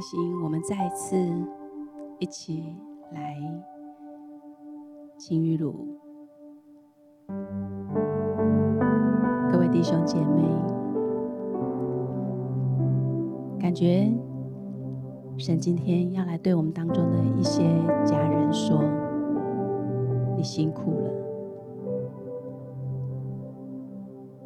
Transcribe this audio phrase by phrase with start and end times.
[0.00, 1.14] 很开心，我们再一次
[2.18, 2.74] 一起
[3.12, 3.36] 来
[5.18, 5.86] 青玉炉。
[9.52, 10.42] 各位弟兄姐妹，
[13.58, 14.10] 感觉
[15.36, 17.62] 神今天要来对我们当中的一些
[18.06, 18.82] 家人说
[20.34, 21.10] ：“你辛苦了。”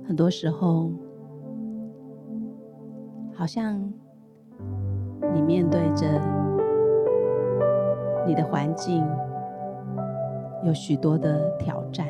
[0.05, 0.91] 很多时候，
[3.33, 3.93] 好像。
[5.35, 6.07] 你面对着
[8.27, 9.05] 你的环境，
[10.65, 12.07] 有许多的挑战，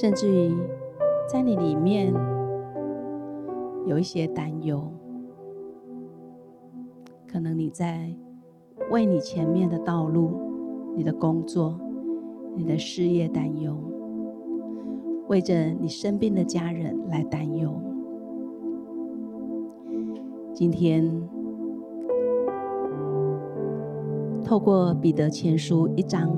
[0.00, 0.56] 甚至于
[1.30, 2.12] 在你里面
[3.86, 4.82] 有一些担忧，
[7.30, 8.10] 可能你在
[8.90, 10.40] 为你前面的道路、
[10.96, 11.78] 你的工作、
[12.56, 13.76] 你的事业担忧，
[15.28, 17.70] 为着你生病的家人来担忧。
[20.58, 21.08] 今天，
[24.44, 26.28] 透过彼得前书一章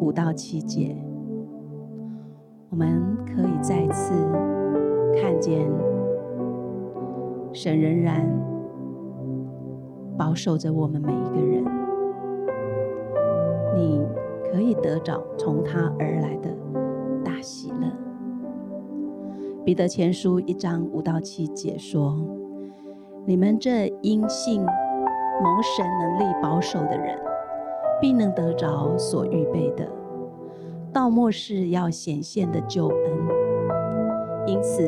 [0.00, 0.96] 五到七节，
[2.68, 4.12] 我们可以再次
[5.22, 5.70] 看见
[7.52, 8.28] 神仍然
[10.18, 11.64] 保守着我们每一个人。
[13.76, 14.04] 你
[14.50, 16.50] 可以得着从他而来的
[17.24, 17.86] 大喜乐。
[19.64, 22.39] 彼得前书一章五到七节说。
[23.30, 27.16] 你们这因信蒙神能力保守的人，
[28.00, 29.86] 必能得着所预备的，
[30.92, 32.96] 到末世要显现的救恩。
[34.48, 34.82] 因此，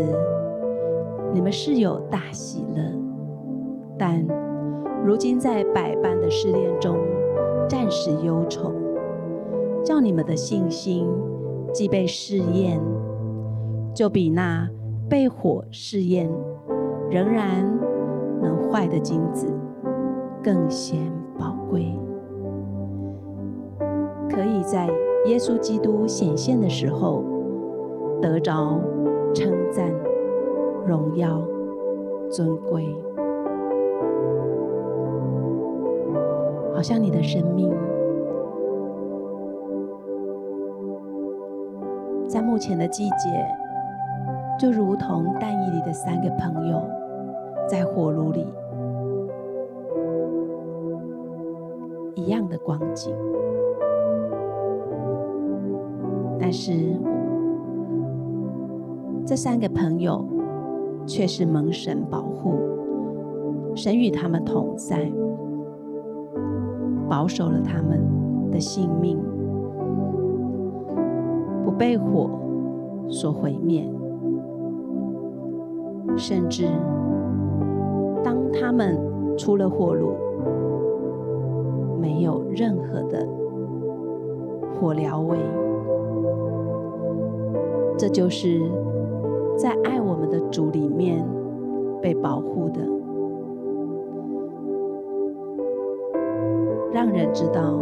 [1.33, 2.83] 你们是有大喜乐，
[3.97, 4.27] 但
[5.05, 6.99] 如今在百般的试炼中，
[7.69, 8.73] 暂时忧愁，
[9.85, 11.09] 叫你们的信心
[11.73, 12.81] 既被试验，
[13.95, 14.69] 就比那
[15.09, 16.29] 被火试验
[17.09, 17.92] 仍然。
[18.43, 19.47] 能坏的金子
[20.43, 20.99] 更显
[21.39, 21.97] 宝贵，
[24.29, 24.89] 可以在
[25.27, 27.23] 耶稣基督显现的时候
[28.21, 28.81] 得着
[29.33, 29.89] 称赞、
[30.85, 31.41] 荣耀、
[32.29, 32.85] 尊贵。
[36.75, 37.73] 好像你的生命
[42.27, 43.47] 在目前的季节，
[44.59, 46.83] 就如同但以理的三个朋友。
[47.73, 48.47] 在火炉里
[52.15, 53.11] 一样的光景，
[56.39, 56.95] 但是
[59.25, 60.23] 这三个朋友
[61.07, 62.59] 却是蒙神保护，
[63.75, 65.11] 神与他们同在，
[67.09, 69.19] 保守了他们的性命，
[71.65, 72.29] 不被火
[73.09, 73.91] 所毁灭，
[76.19, 76.67] 甚至。
[78.25, 78.99] 当他们
[79.37, 80.13] 出了火炉，
[82.01, 83.27] 没有任何的
[84.75, 85.39] 火燎味，
[87.97, 88.61] 这就是
[89.57, 91.27] 在爱我们的主里面
[92.01, 92.81] 被保护的，
[96.93, 97.79] 让人知道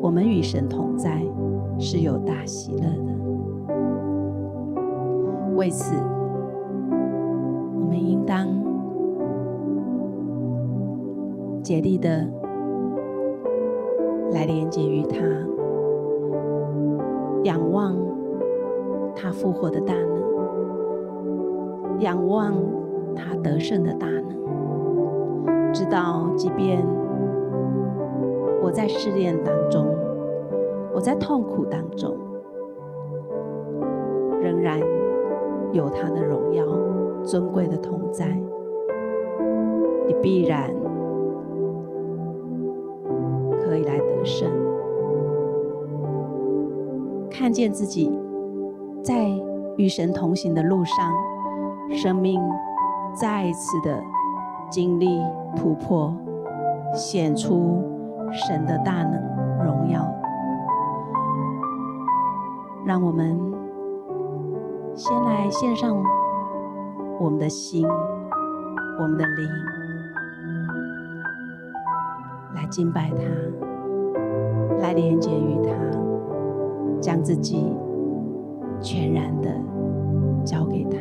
[0.00, 1.22] 我们与神同在
[1.78, 3.12] 是有大喜乐的。
[5.54, 5.94] 为此。
[8.08, 8.48] 应当
[11.62, 12.26] 竭力的
[14.32, 15.18] 来连接于他，
[17.42, 17.94] 仰望
[19.14, 20.22] 他复活的大能，
[22.00, 22.54] 仰望
[23.14, 24.24] 他得胜的大能，
[25.74, 26.82] 知道即便
[28.62, 29.84] 我在试炼当中，
[30.94, 32.16] 我在痛苦当中，
[34.40, 34.80] 仍然
[35.72, 36.64] 有他的荣耀。
[37.28, 38.26] 尊贵的同在，
[40.06, 40.74] 你必然
[43.60, 44.50] 可以来得胜。
[47.30, 48.18] 看见自己
[49.02, 49.28] 在
[49.76, 51.12] 与神同行的路上，
[51.90, 52.40] 生命
[53.12, 54.02] 再一次的
[54.70, 55.20] 经历
[55.54, 56.10] 突破，
[56.94, 57.84] 显出
[58.32, 60.02] 神的大能荣耀。
[62.86, 63.38] 让我们
[64.94, 65.94] 先来献上。
[67.20, 67.86] 我们的心，
[68.98, 69.48] 我们的灵，
[72.54, 73.22] 来敬拜他，
[74.80, 75.70] 来连接于他，
[77.00, 77.76] 将自己
[78.80, 79.50] 全然的
[80.44, 80.98] 交给他。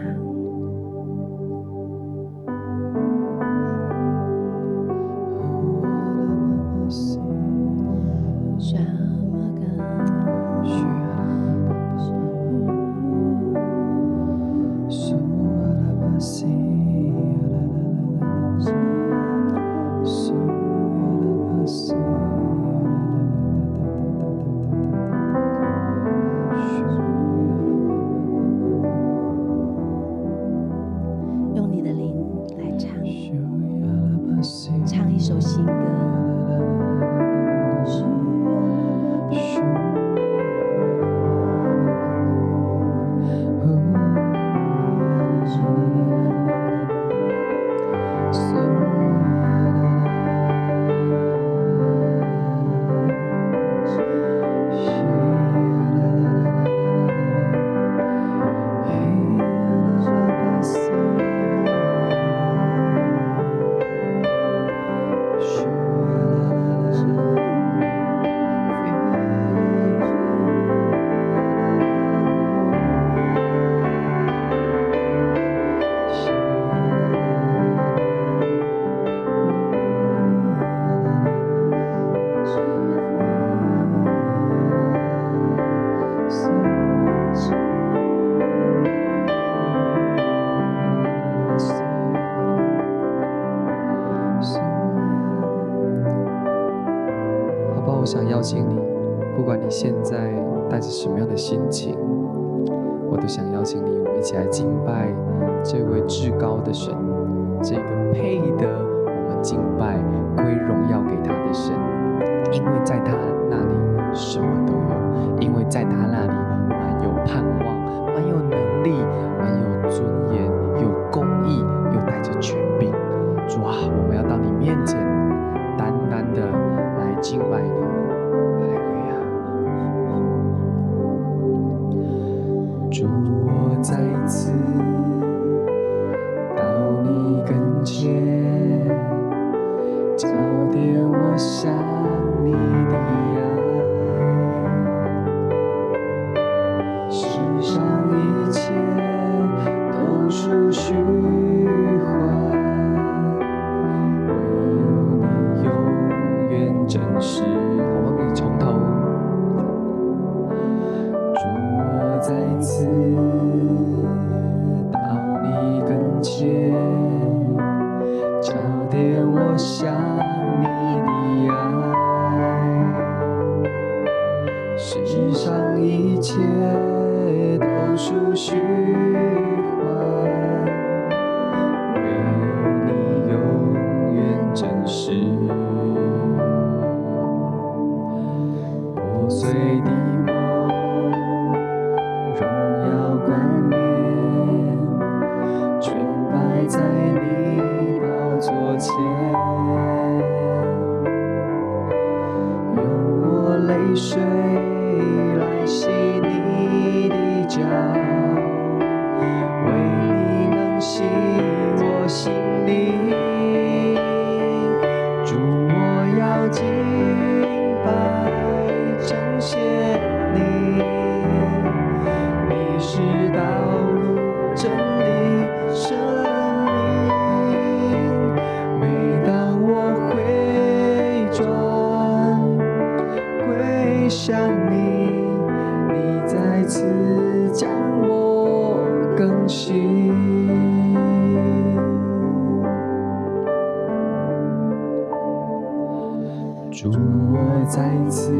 [247.10, 248.32] 我再次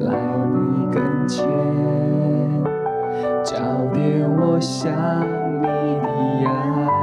[0.00, 0.14] 来
[0.46, 1.46] 你跟前
[3.42, 3.54] 找
[3.94, 4.92] 点我想
[5.60, 5.64] 你
[6.42, 6.94] 的爱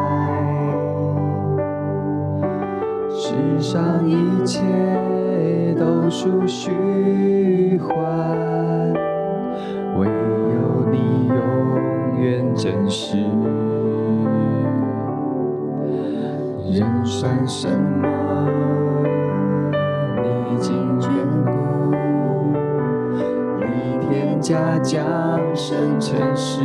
[3.09, 4.61] 世上一切
[5.77, 7.93] 都属虚幻。
[9.97, 13.17] 唯有你永远真实
[16.71, 17.67] 人算什
[18.01, 18.12] 么？
[20.63, 21.09] 经眷
[21.43, 21.51] 顾，
[23.59, 24.95] 你天家江
[25.53, 26.63] 山尘世，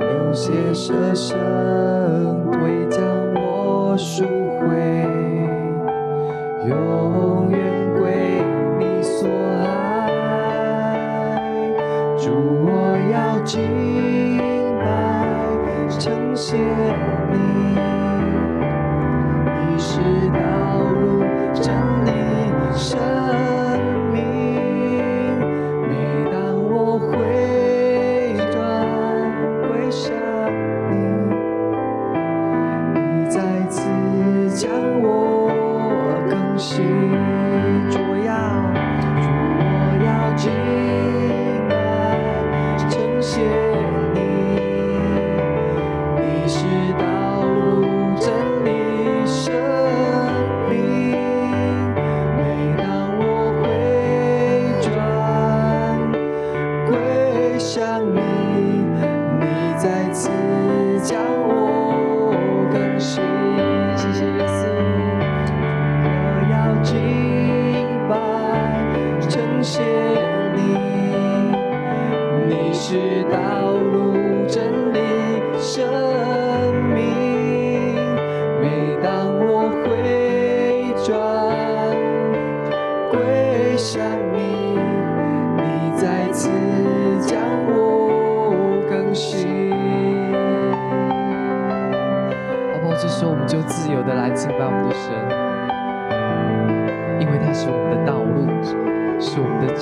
[0.00, 1.36] 有些舍身
[2.52, 3.02] 会将
[3.34, 4.24] 我赎
[4.60, 4.66] 回，
[6.70, 7.73] 永远。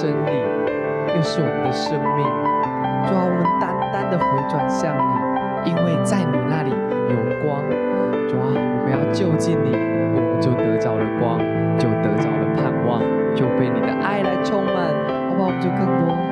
[0.03, 0.33] 真理，
[1.15, 2.27] 又是我们的生命。
[3.07, 7.15] 主啊，我们单单的回转向你，因为在你那里有
[7.47, 7.63] 光。
[8.27, 11.39] 主啊，我们要就近你，我们就得着了光，
[11.79, 12.99] 就得着了盼望，
[13.37, 14.91] 就被你的爱来充满，
[15.29, 15.47] 好不好？
[15.47, 16.32] 我们就更多。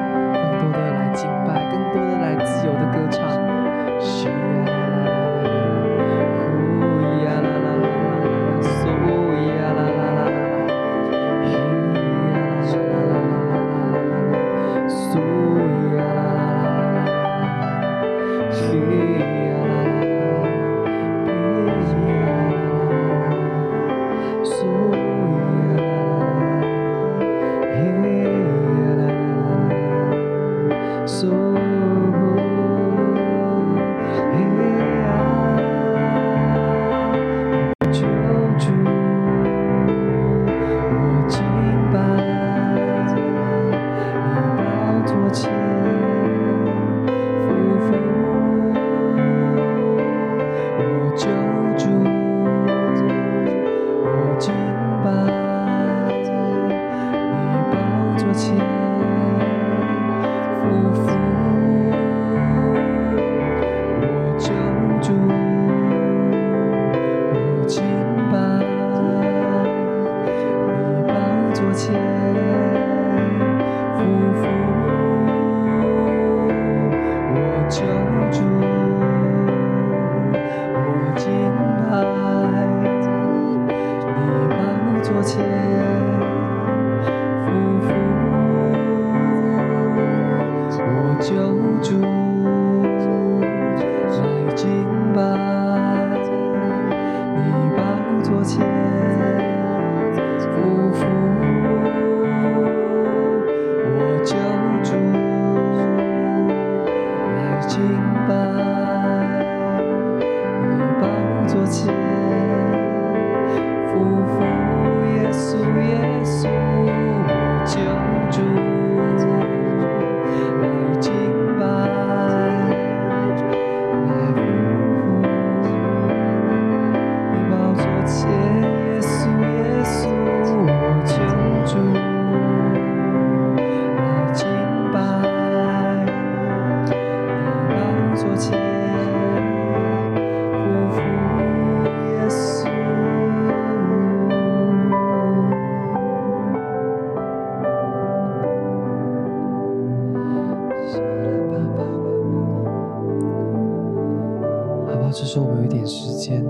[155.33, 156.45] 说我们有一点时间，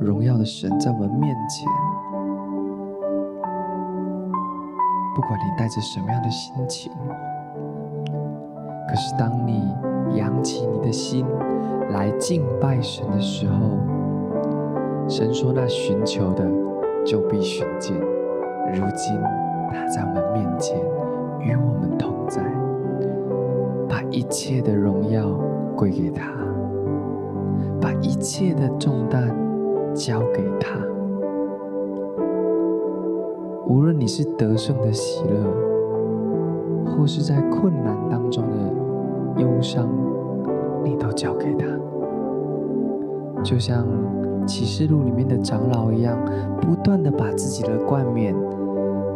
[0.00, 1.68] 荣耀的神在我们面前，
[5.14, 6.90] 不管你带着什么样的心情，
[8.88, 9.62] 可是当你
[10.16, 11.24] 扬起你的心
[11.92, 13.78] 来敬拜神的时候，
[15.08, 16.44] 神说：“那寻求的
[17.06, 17.96] 就必寻见。”
[18.74, 19.16] 如今
[19.70, 20.76] 他在我们面前
[21.38, 22.42] 与我们同在，
[24.14, 25.28] 一切的荣耀
[25.76, 26.32] 归给他，
[27.80, 29.34] 把一切的重担。
[29.94, 30.76] 交给他。
[33.68, 35.36] 无论你是得胜的喜乐，
[36.84, 38.56] 或是在困难当中的
[39.40, 39.88] 忧伤，
[40.82, 41.64] 你都交给他。
[43.44, 43.86] 就像
[44.44, 46.18] 启示录里面的长老一样，
[46.60, 48.34] 不断的把自己的冠冕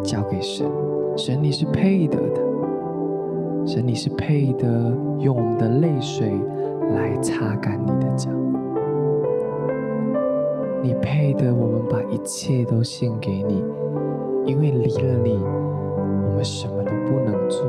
[0.00, 0.64] 交给神。
[1.16, 2.47] 神，你是配得的。
[3.68, 4.66] 神，你是配得
[5.18, 6.32] 用我们的泪水
[6.94, 8.30] 来擦干你的脚。
[10.82, 13.62] 你配得我们把一切都献给你，
[14.46, 17.66] 因为离了你，我们什么都不能做。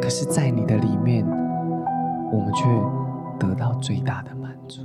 [0.00, 1.26] 可是，在你的里面，
[2.32, 2.64] 我们却
[3.38, 4.80] 得到最大的满足。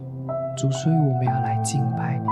[0.58, 2.28] 主，所以我们要来敬拜你，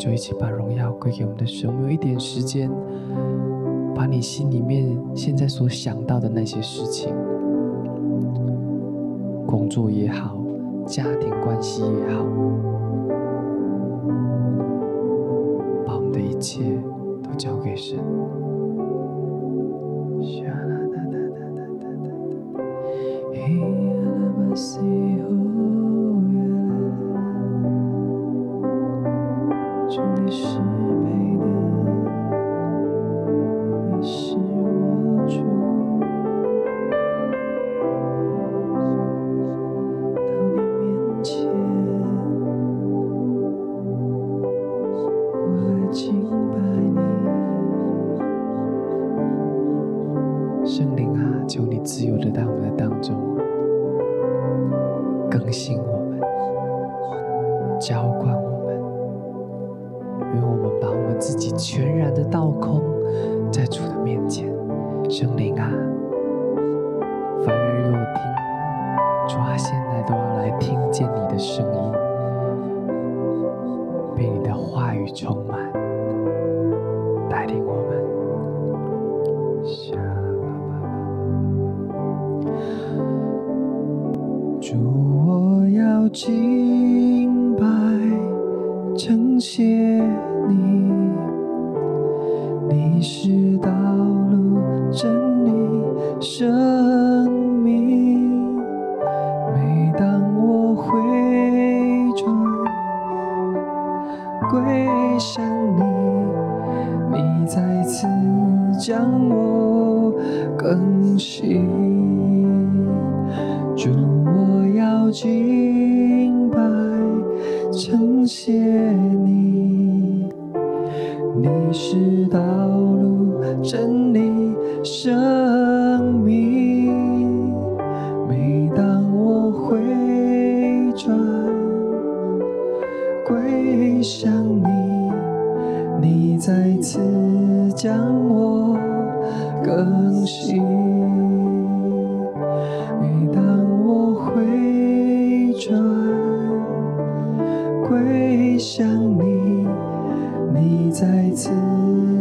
[0.00, 1.68] 就一起把荣耀归给我们的神。
[1.68, 2.70] 我们有一点时间，
[3.94, 7.14] 把你心里面现在所想到的那些事情。
[9.46, 10.38] 工作也好，
[10.86, 12.24] 家庭关系也好，
[15.84, 16.62] 把我们的一切
[17.22, 17.98] 都交给神。
[29.90, 30.89] 这里是。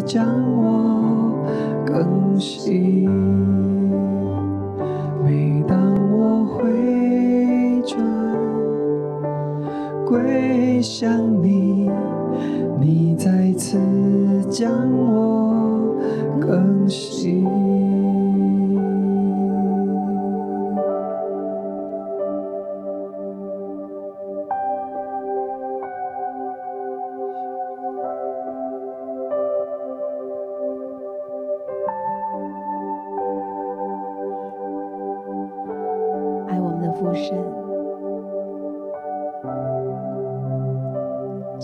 [0.09, 0.25] 将
[0.57, 1.45] 我
[1.85, 3.07] 更新。
[5.23, 5.77] 每当
[6.11, 8.03] 我回转
[10.07, 11.91] 归向你，
[12.79, 13.77] 你再次
[14.49, 15.18] 将我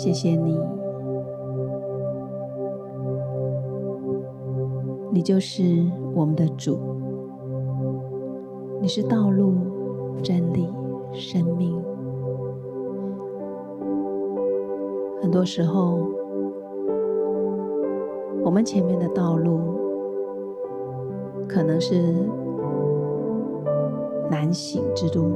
[0.06, 0.56] 谢谢你，
[5.12, 5.64] 你就是
[6.14, 6.78] 我们的主，
[8.80, 9.56] 你是道路、
[10.22, 10.72] 真理、
[11.12, 11.76] 生命。
[15.24, 15.98] 很多时候，
[18.44, 19.60] 我们前面的道路
[21.48, 22.14] 可能是
[24.30, 25.32] 难行之路，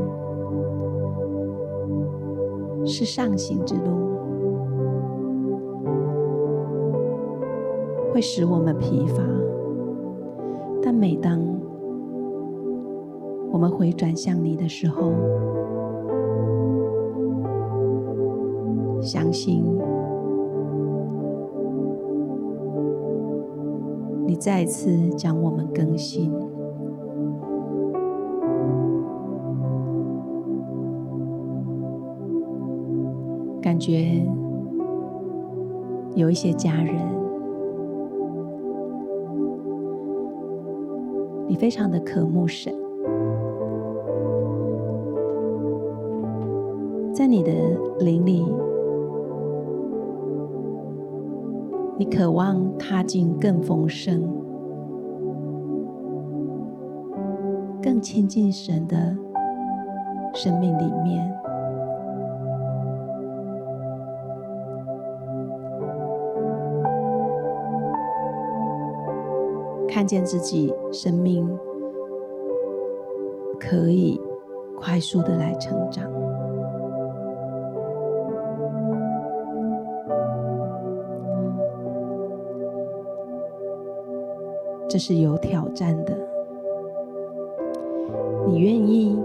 [2.86, 4.09] 是上行之路。
[8.20, 9.24] 会使我们疲乏，
[10.84, 11.40] 但每当
[13.50, 15.14] 我们回转向你的时候，
[19.02, 19.64] 相信
[24.28, 26.30] 你再次将我们更新，
[33.62, 34.22] 感觉
[36.16, 37.18] 有一些家人。
[41.60, 42.74] 非常的渴慕神，
[47.14, 47.52] 在你的
[48.00, 48.46] 灵里，
[51.98, 54.24] 你渴望踏进更丰盛、
[57.84, 59.18] 更亲近神的
[60.34, 61.49] 生命里面。
[70.00, 71.46] 看见自己生命
[73.60, 74.18] 可以
[74.80, 76.10] 快速的来成长，
[84.88, 86.18] 这是有挑战的。
[88.48, 89.22] 你愿意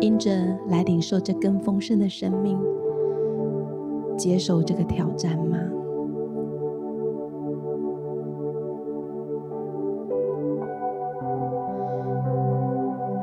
[0.00, 0.30] 因着
[0.68, 2.56] 来领受这更丰盛的生命，
[4.16, 5.58] 接受这个挑战吗？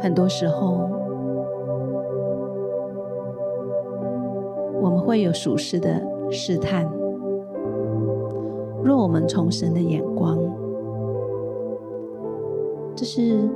[0.08, 0.90] 很多时候，
[4.82, 6.90] 我们会有属世的试探。
[8.82, 10.40] 若我们从神的眼光，
[12.96, 13.50] 这是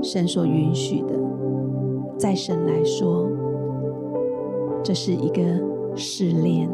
[0.00, 1.14] 神所允许的，
[2.16, 3.28] 在神来说，
[4.84, 5.42] 这是一个
[5.96, 6.70] 试炼。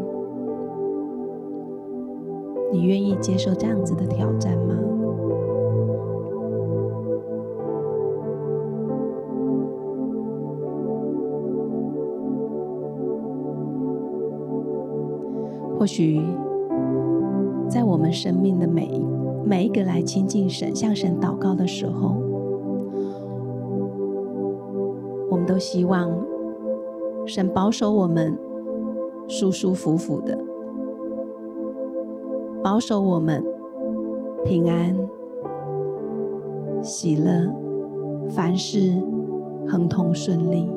[2.71, 4.75] 你愿意接受这样子的挑战吗？
[15.79, 16.21] 或许
[17.69, 19.01] 在我们生命的每一
[19.45, 22.17] 每一个来亲近神、向神祷告的时候，
[25.31, 26.11] 我们都希望
[27.27, 28.37] 神保守我们
[29.29, 30.37] 舒舒服服的，
[32.63, 33.45] 保守我们
[34.45, 34.97] 平安、
[36.83, 37.55] 喜乐，
[38.29, 39.01] 凡事
[39.69, 40.69] 亨通顺利。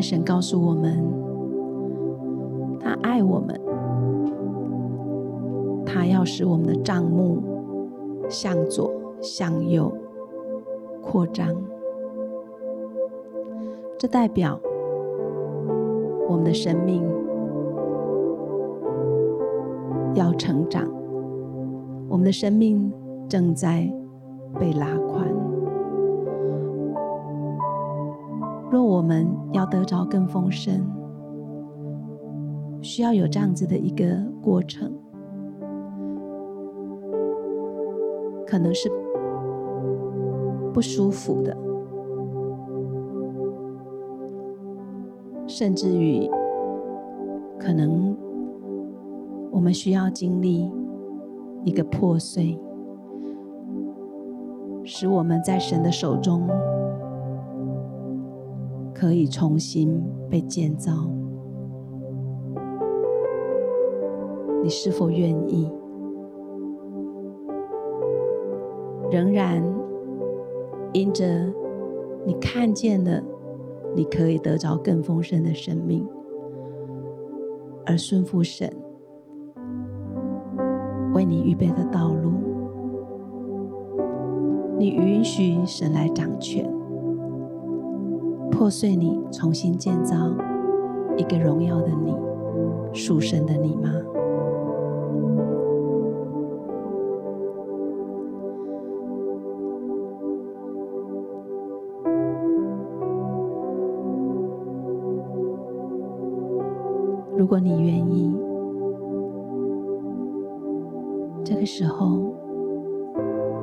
[0.00, 1.04] 神告诉我们，
[2.80, 3.60] 他爱我们，
[5.84, 7.42] 他要使我们的帐目
[8.28, 9.92] 向左向右
[11.02, 11.54] 扩张。
[13.98, 14.58] 这代表
[16.28, 17.02] 我们的生命
[20.14, 20.88] 要成长，
[22.08, 22.90] 我们的生命
[23.28, 23.92] 正在
[24.58, 25.28] 被拉宽。
[28.70, 30.80] 若我们要得着更丰盛，
[32.80, 34.06] 需要有这样子的一个
[34.40, 34.92] 过程，
[38.46, 38.88] 可能是
[40.72, 41.56] 不舒服的，
[45.48, 46.30] 甚至于
[47.58, 48.16] 可能
[49.50, 50.70] 我们需要经历
[51.64, 52.56] 一个破碎，
[54.84, 56.48] 使我们在神的手中。
[59.00, 60.92] 可以重新被建造，
[64.62, 65.72] 你是否愿意？
[69.10, 69.64] 仍然
[70.92, 71.24] 因着
[72.26, 73.22] 你看见了，
[73.96, 76.06] 你可以得着更丰盛的生命，
[77.86, 78.70] 而顺服神
[81.14, 82.32] 为你预备的道路，
[84.78, 86.70] 你允许神来掌权。
[88.60, 90.14] 破碎你，重新建造
[91.16, 92.14] 一个荣耀的你，
[92.92, 93.90] 属神的你吗？
[107.34, 108.36] 如果你愿意，
[111.42, 112.30] 这个时候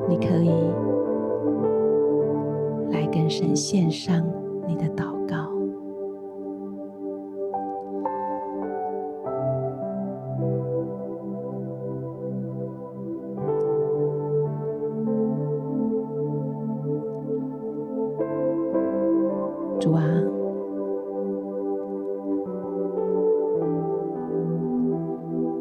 [0.09, 0.49] 你可以
[2.89, 4.26] 来跟神献上。
[19.87, 20.03] 主啊，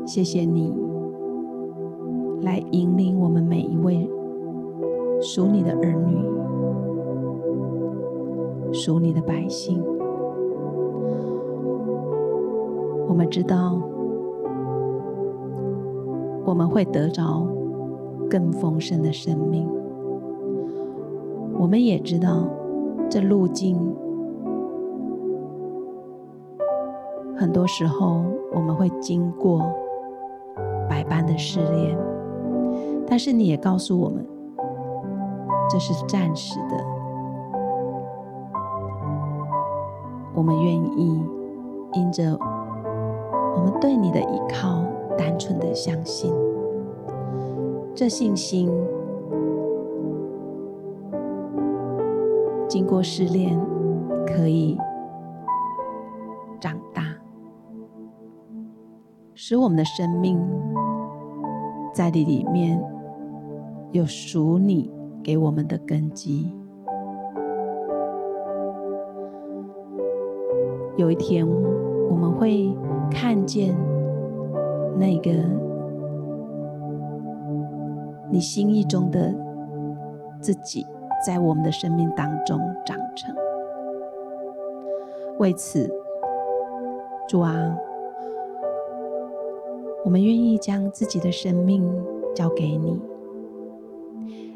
[0.04, 0.74] 谢谢你
[2.42, 4.10] 来引领我们每一位
[5.20, 6.26] 属你的儿女。
[8.72, 9.80] 属你的百姓，
[13.08, 13.80] 我们知道，
[16.44, 17.46] 我们会得着
[18.28, 19.66] 更丰盛的生命。
[21.58, 22.44] 我们也知道，
[23.08, 23.78] 这路径
[27.38, 29.62] 很多时候我们会经过
[30.88, 31.96] 百般的试炼，
[33.06, 34.26] 但是你也告诉我们，
[35.70, 36.76] 这是暂时的。
[40.34, 41.22] 我们愿意
[41.92, 42.38] 因着
[43.54, 44.82] 我们对你的依靠，
[45.16, 46.32] 单纯的相信，
[47.94, 48.70] 这信心
[52.68, 53.58] 经过试炼
[54.26, 54.78] 可以
[59.38, 60.40] 使我们的生命
[61.92, 62.82] 在你里面
[63.92, 64.90] 有属你
[65.22, 66.50] 给我们的根基。
[70.96, 71.46] 有一天，
[72.08, 72.74] 我们会
[73.10, 73.76] 看见
[74.96, 75.30] 那个
[78.30, 79.34] 你心意中的
[80.40, 80.86] 自己，
[81.26, 83.36] 在我们的生命当中长成。
[85.38, 85.92] 为此，
[87.28, 87.76] 主啊，
[90.06, 91.82] 我们愿意将自己的生命
[92.32, 92.96] 交给你，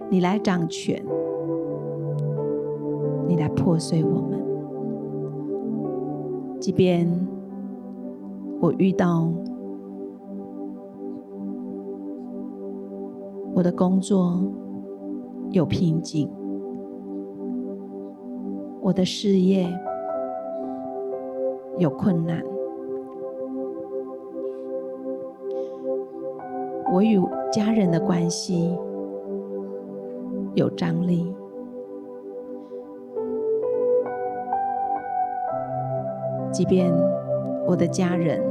[0.09, 1.05] 你来掌权，
[3.27, 4.41] 你来破碎我们。
[6.61, 7.05] 即便
[8.61, 9.29] 我遇到
[13.53, 14.41] 我的工作
[15.51, 16.31] 有瓶颈，
[18.81, 19.69] 我的事业
[21.77, 22.41] 有困难，
[26.93, 27.21] 我与
[27.53, 28.77] 家人的关系
[30.55, 31.33] 有张力。
[36.53, 36.93] 即便
[37.65, 38.43] 我的家人，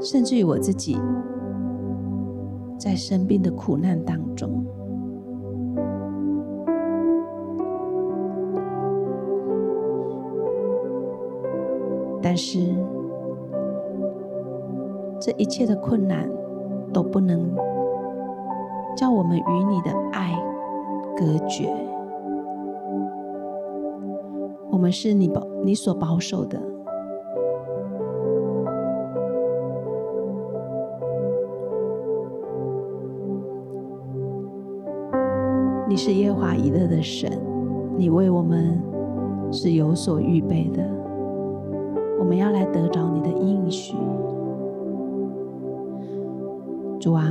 [0.00, 0.98] 甚至于我自己，
[2.76, 4.64] 在生病的苦难当中，
[12.20, 12.58] 但是
[15.28, 16.26] 这一切的困难
[16.90, 17.54] 都不能
[18.96, 20.34] 叫我们与你的爱
[21.14, 21.70] 隔绝。
[24.70, 26.58] 我们是你保你所保守的。
[35.86, 37.30] 你是耶和华以勒的神，
[37.98, 38.80] 你为我们
[39.52, 40.82] 是有所预备的。
[42.18, 43.94] 我们要来得着你的应许，
[46.98, 47.24] 主啊，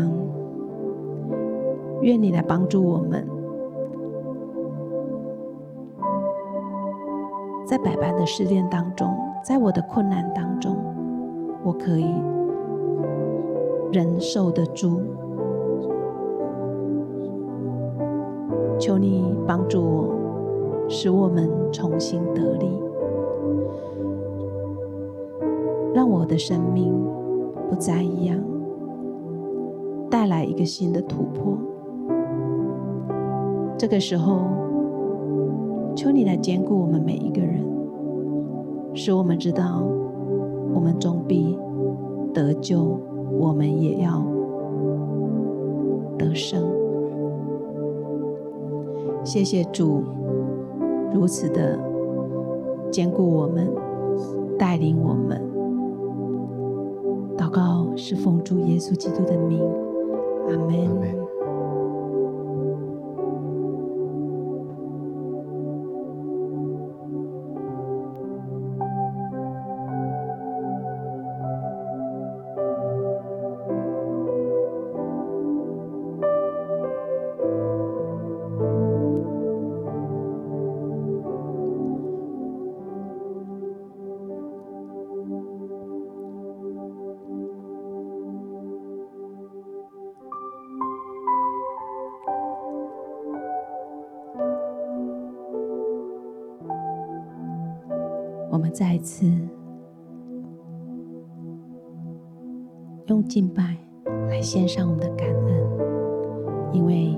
[2.02, 3.28] 愿你来帮助我们。
[7.66, 10.78] 在百般的试炼当中，在我的困难当中，
[11.64, 12.08] 我可以
[13.92, 15.02] 忍受得住。
[18.80, 20.16] 求你帮助我，
[20.88, 22.80] 使我们重新得力，
[25.94, 26.94] 让我的生命
[27.70, 28.40] 不再一样，
[30.10, 31.58] 带来一个新的突破。
[33.78, 34.42] 这个时候。
[35.96, 37.60] 求你来坚固我们每一个人，
[38.94, 39.82] 使我们知道，
[40.72, 41.58] 我们终必
[42.32, 43.00] 得救，
[43.32, 44.24] 我们也要
[46.16, 46.64] 得胜。
[49.24, 50.04] 谢谢主，
[51.12, 51.80] 如此的
[52.92, 53.68] 坚固我们，
[54.56, 55.42] 带领我们。
[57.36, 59.60] 祷告是奉主耶稣基督的名，
[60.48, 61.27] 阿门。
[98.98, 99.28] 再一次
[103.06, 103.78] 用敬拜
[104.28, 107.16] 来献上我们的感恩，因为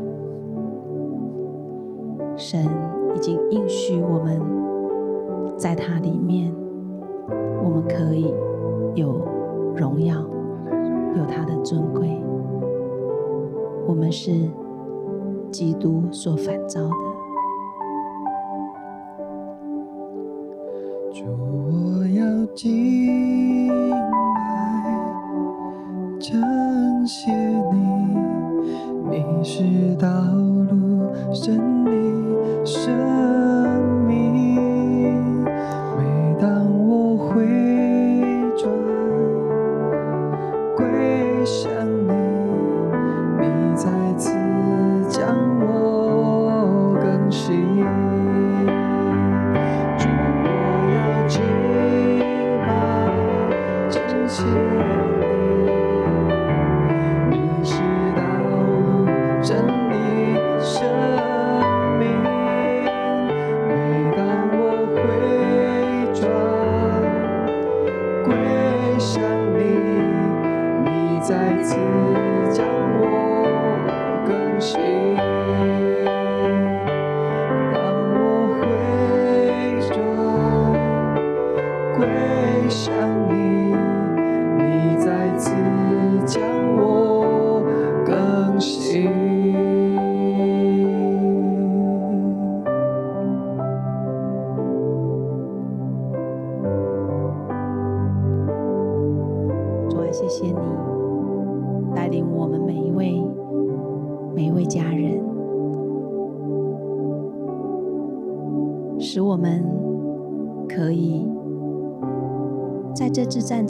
[2.35, 2.67] 神
[3.15, 4.41] 已经应许我们，
[5.57, 6.53] 在他里面，
[7.63, 8.33] 我们可以
[8.95, 9.25] 有
[9.73, 10.17] 荣耀，
[11.15, 12.09] 有他的尊贵。
[13.87, 14.49] 我们是
[15.49, 17.08] 基督所反造的。
[22.59, 22.98] 敬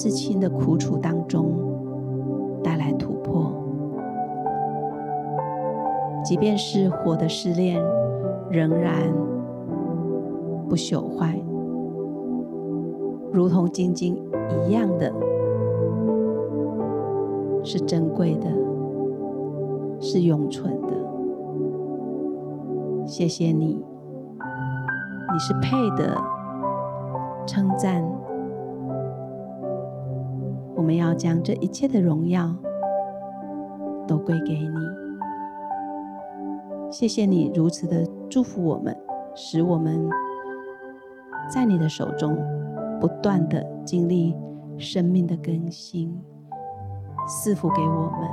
[0.09, 1.51] 至暂至轻的苦楚当中
[2.63, 3.53] 带来突破，
[6.23, 7.79] 即便是火的试炼，
[8.49, 9.13] 仍然
[10.67, 11.39] 不朽坏，
[13.31, 14.19] 如同晶晶
[14.65, 15.13] 一样的，
[17.63, 18.47] 是珍贵的，
[19.99, 20.93] 是永存的。
[23.05, 23.85] 谢谢你。
[25.31, 26.17] 你是配的
[27.45, 28.18] 称赞。
[30.79, 32.55] 我们要将这一切的荣耀
[34.07, 34.69] 都归给你。
[36.89, 38.95] 谢谢你如此的祝福我们，
[39.35, 40.09] 使我们
[41.53, 42.37] 在你的手中
[42.97, 44.33] 不断的经历
[44.77, 46.17] 生命的更新，
[47.27, 48.29] 赐福给我们。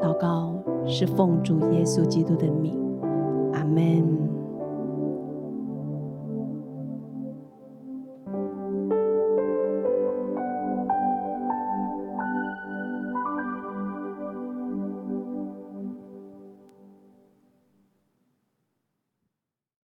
[0.00, 0.54] 祷告
[0.86, 2.80] 是奉主耶稣基督的名，
[3.52, 4.17] 阿门。